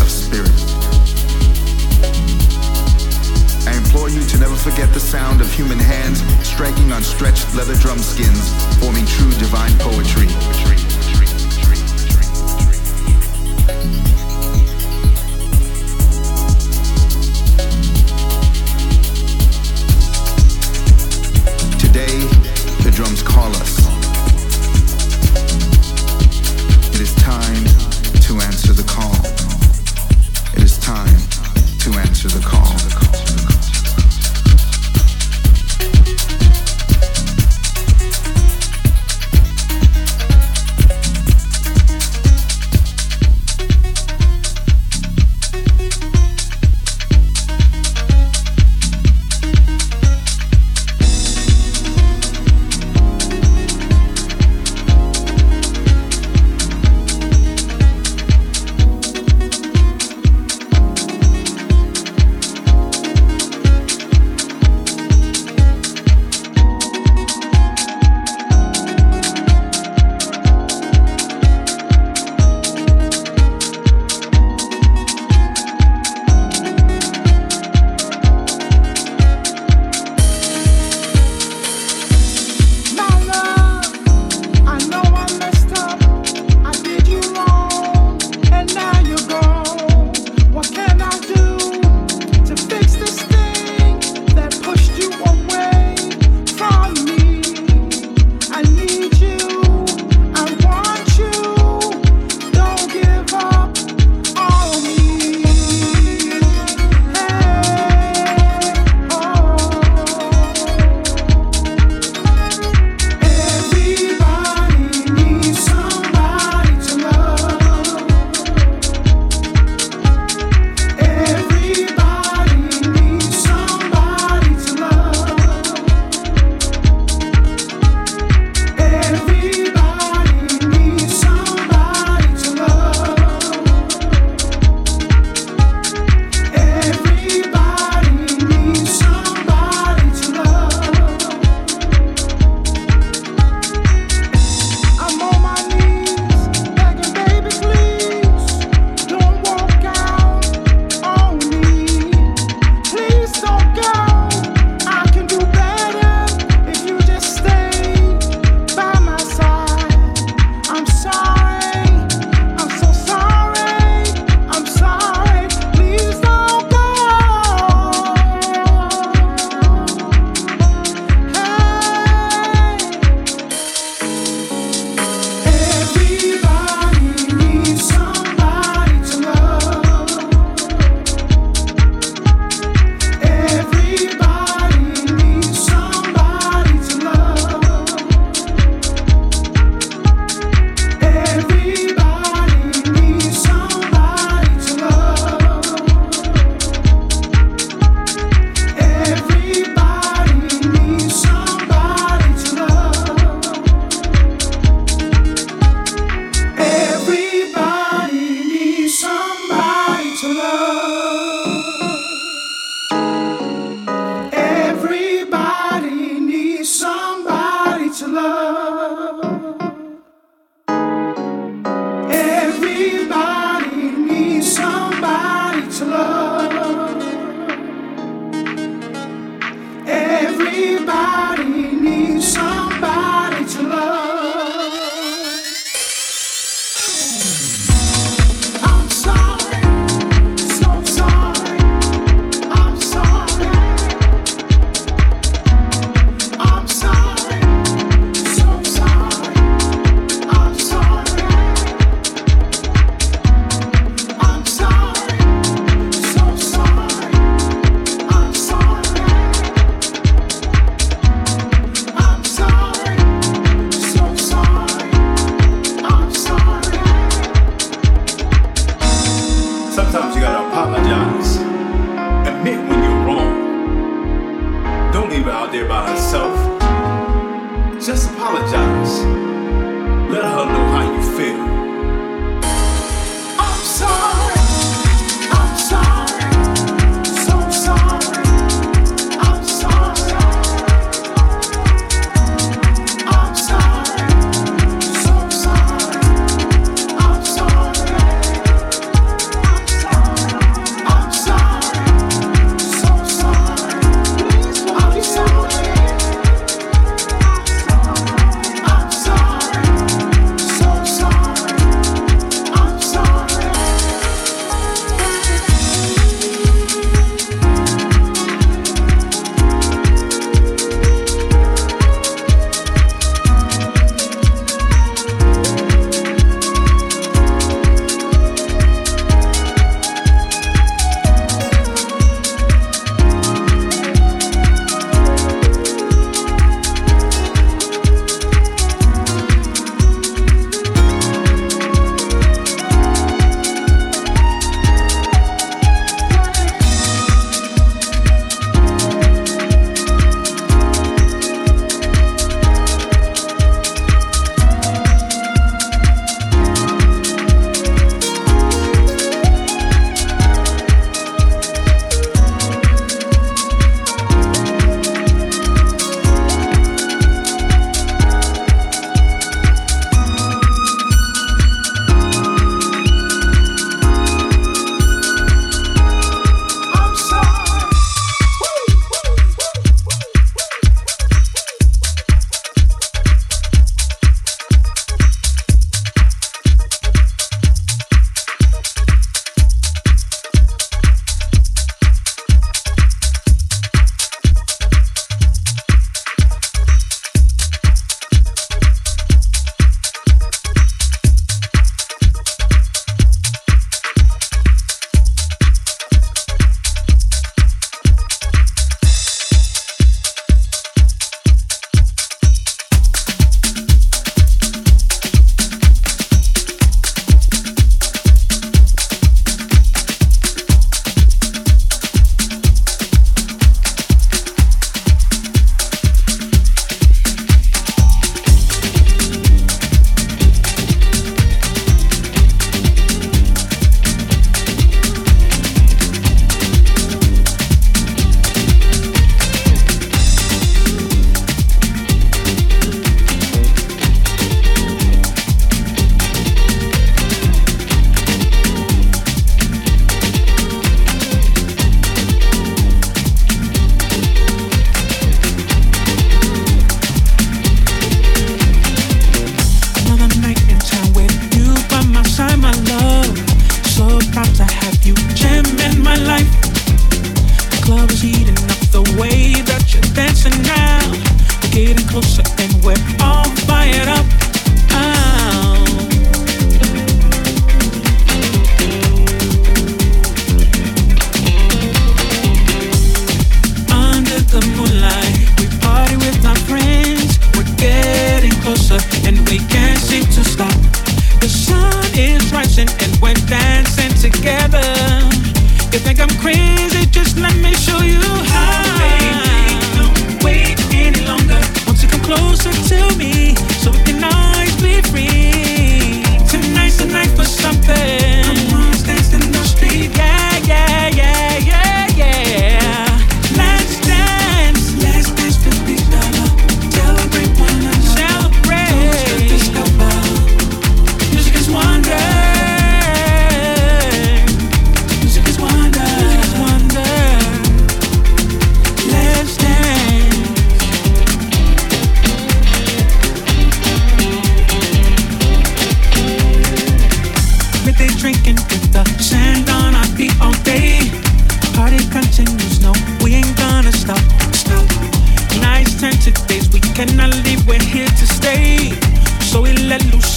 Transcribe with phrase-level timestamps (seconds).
[0.00, 0.50] Of spirit.
[3.66, 7.74] I implore you to never forget the sound of human hands striking on stretched leather
[7.74, 10.89] drum skins, forming true divine poetry.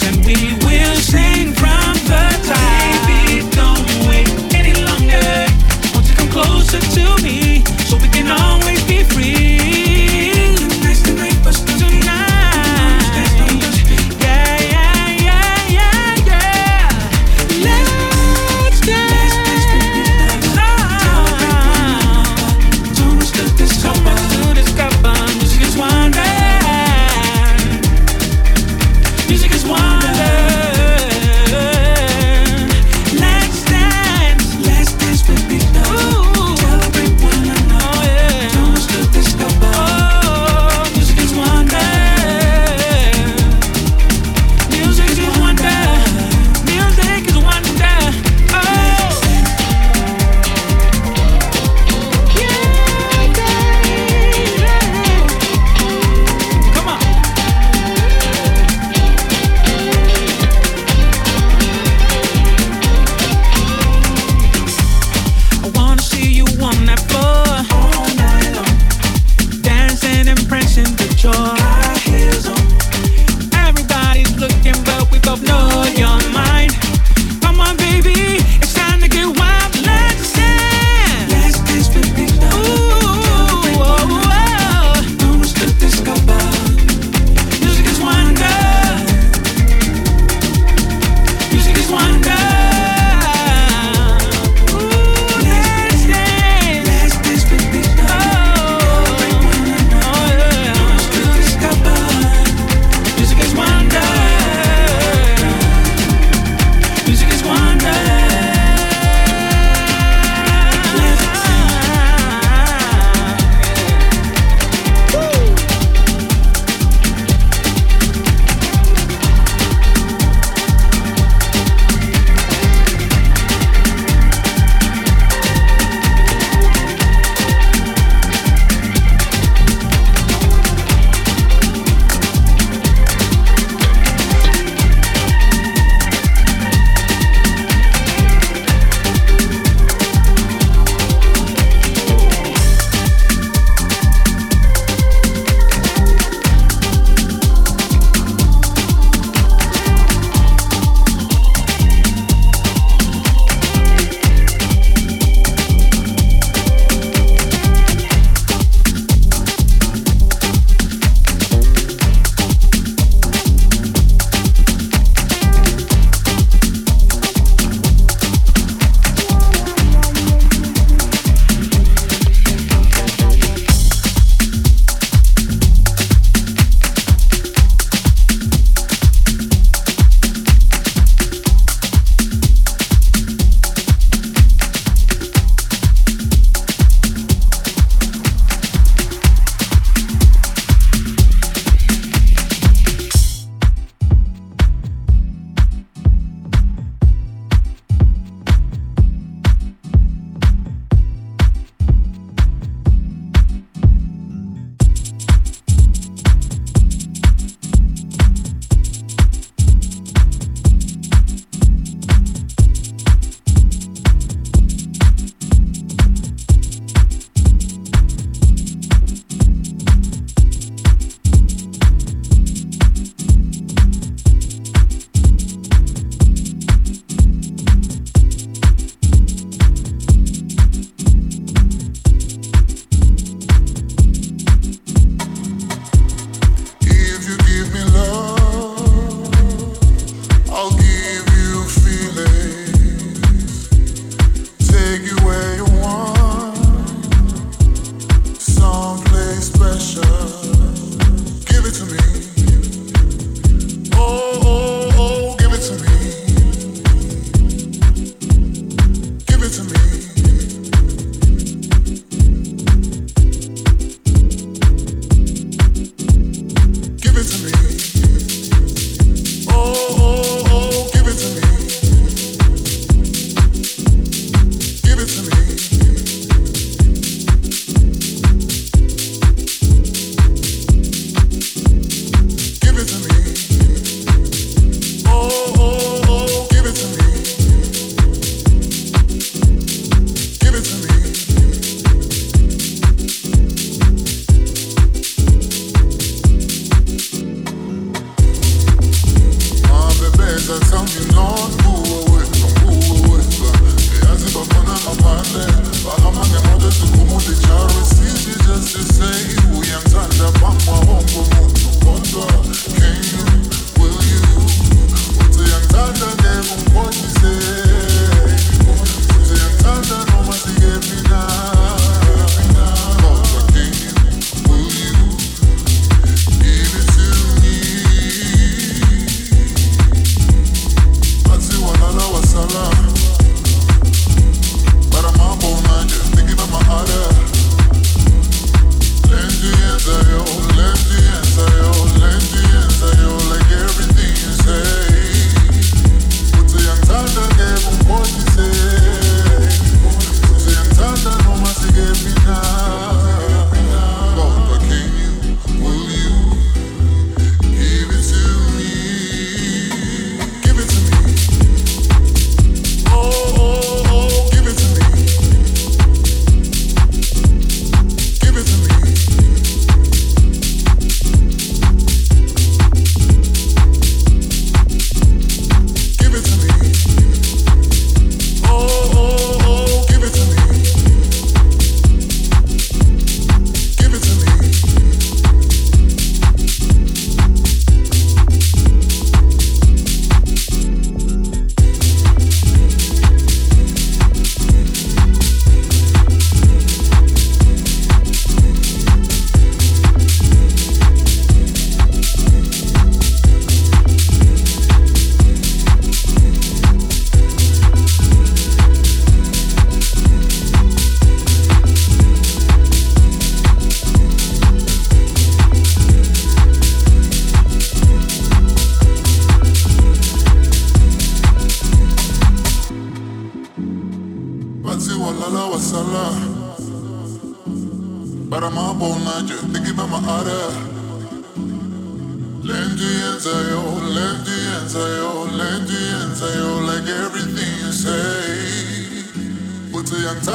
[0.03, 0.62] Let's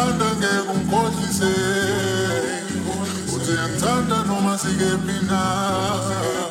[0.09, 1.53] yangithanda ngeke ungikhohlise
[3.35, 6.48] uthi yangithanda noma sikephi na